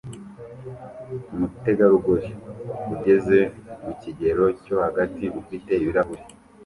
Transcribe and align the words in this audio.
Umutegarugori 1.35 2.29
ugeze 2.93 3.39
mu 3.83 3.93
kigero 4.01 4.45
cyo 4.63 4.75
hagati 4.85 5.25
ufite 5.41 5.71
ibirahure 5.81 6.23